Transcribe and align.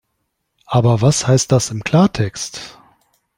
Aber 0.65 1.01
was 1.01 1.27
heißt 1.27 1.51
das 1.51 1.69
im 1.69 1.83
Klartext? 1.83 2.79